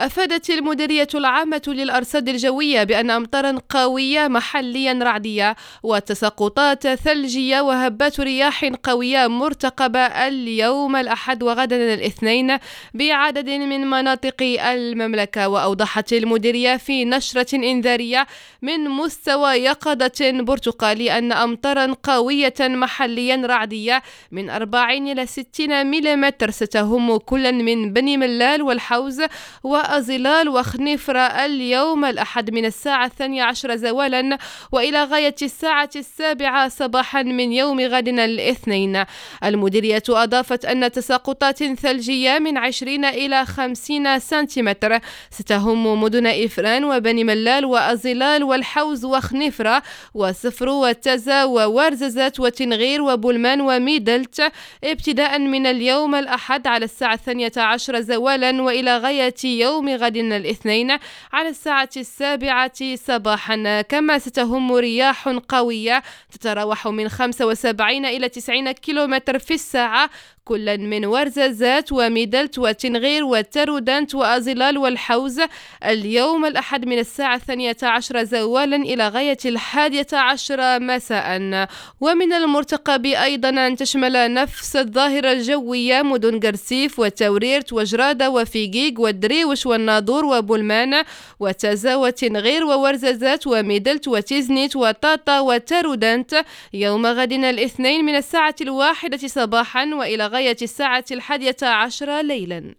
أفادت 0.00 0.50
المديرية 0.50 1.08
العامة 1.14 1.62
للأرصاد 1.66 2.28
الجوية 2.28 2.84
بأن 2.84 3.10
أمطارا 3.10 3.58
قوية 3.70 4.28
محليا 4.28 4.98
رعدية 5.02 5.56
وتساقطات 5.82 6.88
ثلجية 6.88 7.60
وهبات 7.60 8.20
رياح 8.20 8.64
قوية 8.82 9.26
مرتقبة 9.26 10.00
اليوم 10.00 10.96
الأحد 10.96 11.42
وغدا 11.42 11.94
الاثنين 11.94 12.58
بعدد 12.94 13.50
من 13.50 13.90
مناطق 13.90 14.42
المملكة. 14.42 15.48
وأوضحت 15.48 16.12
المديرية 16.12 16.76
في 16.76 17.04
نشرة 17.04 17.56
إنذارية 17.56 18.26
من 18.62 18.90
مستوى 18.90 19.50
يقظة 19.50 20.30
برتقالي 20.40 21.18
أن 21.18 21.32
أمطارا 21.32 21.96
قوية 22.02 22.54
محليا 22.60 23.42
رعدية 23.46 24.02
من 24.32 24.50
40 24.50 25.08
إلى 25.08 25.26
60 25.26 25.86
ملم 25.86 26.30
ستهم 26.50 27.16
كلا 27.16 27.50
من 27.50 27.92
بني 27.92 28.16
ملال 28.16 28.62
والحوز 28.62 29.22
و 29.64 29.85
ظلال 29.98 30.48
وخنفرة 30.48 31.20
اليوم 31.20 32.04
الأحد 32.04 32.50
من 32.50 32.64
الساعة 32.64 33.06
الثانية 33.06 33.42
عشر 33.42 33.76
زوالا 33.76 34.38
وإلى 34.72 35.04
غاية 35.04 35.34
الساعة 35.42 35.90
السابعة 35.96 36.68
صباحا 36.68 37.22
من 37.22 37.52
يوم 37.52 37.80
غد 37.80 38.08
الاثنين. 38.08 39.04
المديرية 39.44 40.02
أضافت 40.08 40.64
أن 40.64 40.92
تساقطات 40.92 41.64
ثلجية 41.64 42.38
من 42.38 42.58
20 42.58 43.04
إلى 43.04 43.46
50 43.46 44.18
سنتيمتر 44.18 44.98
ستهم 45.30 46.02
مدن 46.02 46.26
إفران 46.26 46.84
وبني 46.84 47.24
ملال 47.24 47.64
وأزلال 47.64 48.44
والحوز 48.44 49.04
وخنفرة 49.04 49.82
وصفر 50.14 50.68
وتزا 50.68 51.44
وورززات 51.44 52.40
وتنغير 52.40 53.02
وبلمان 53.02 53.60
وميدلت 53.60 54.52
ابتداء 54.84 55.38
من 55.38 55.66
اليوم 55.66 56.14
الأحد 56.14 56.66
على 56.66 56.84
الساعة 56.84 57.14
الثانية 57.14 57.52
عشر 57.56 58.00
زوالا 58.00 58.62
وإلى 58.62 58.98
غاية 58.98 59.34
يوم 59.44 59.75
يوم 59.76 59.88
غد 59.88 60.16
الاثنين 60.16 60.98
على 61.32 61.48
الساعة 61.48 61.88
السابعة 61.96 62.96
صباحا. 62.96 63.82
كما 63.82 64.18
ستهم 64.18 64.72
رياح 64.72 65.28
قوية 65.28 66.02
تتراوح 66.32 66.88
من 66.88 67.08
75 67.08 68.06
إلى 68.06 68.28
90 68.28 68.72
كيلومتر 68.72 69.38
في 69.38 69.54
الساعة. 69.54 70.10
كلا 70.48 70.76
من 70.76 71.04
ورزازات 71.04 71.92
وميدلت 71.92 72.58
وتنغير 72.58 73.24
وترودنت 73.24 74.14
وأزلال 74.14 74.78
والحوز 74.78 75.40
اليوم 75.84 76.44
الأحد 76.44 76.84
من 76.84 76.98
الساعة 76.98 77.36
الثانية 77.36 77.76
عشر 77.82 78.24
زوالا 78.24 78.76
إلى 78.76 79.08
غاية 79.08 79.38
الحادية 79.44 80.06
عشر 80.12 80.80
مساء. 80.80 81.66
ومن 82.00 82.32
المرتقب 82.32 83.06
أيضا 83.06 83.48
أن 83.48 83.76
تشمل 83.76 84.34
نفس 84.34 84.76
الظاهرة 84.76 85.32
الجوية 85.32 86.02
مدن 86.02 86.40
قرسيف 86.40 86.98
وتوريرت 86.98 87.72
وجرادة 87.72 88.30
وفيجيج 88.30 88.98
والدريوش 88.98 89.66
والناظور 89.66 90.24
وبولمان. 90.24 91.04
وتازا 91.40 91.94
وتنغير 91.94 92.64
وورزازات 92.64 93.46
وميدلت 93.46 94.08
وتيزنيت 94.08 94.76
وطاطا 94.76 95.40
وترودنت 95.40 96.44
يوم 96.72 97.06
غد 97.06 97.32
الاثنين 97.32 98.04
من 98.04 98.14
الساعة 98.16 98.54
الواحدة 98.60 99.28
صباحا 99.28 99.84
وإلى 99.94 100.35
غاية 100.36 100.56
الساعة 100.62 101.04
الحادية 101.10 101.56
عشر 101.62 102.20
ليلا. 102.20 102.74